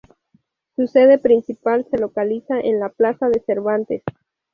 [0.75, 4.01] Su sede principal se localiza en la plaza de Cervantes.